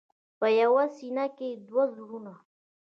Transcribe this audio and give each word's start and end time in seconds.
په 0.39 0.47
یوه 0.61 0.83
سینه 0.97 1.25
کې 1.37 1.49
دوه 1.67 1.83
زړونه. 1.95 2.33